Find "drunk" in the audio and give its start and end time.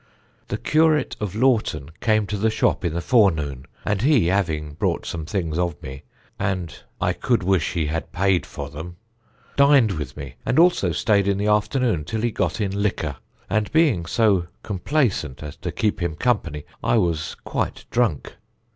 17.91-18.37